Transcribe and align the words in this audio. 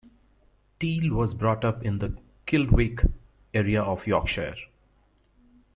Teal 0.79 1.13
was 1.13 1.35
brought 1.35 1.63
up 1.63 1.83
in 1.85 1.99
the 1.99 2.17
Kildwick 2.47 3.07
area 3.53 3.83
of 3.83 4.07
Yorkshire. 4.07 4.55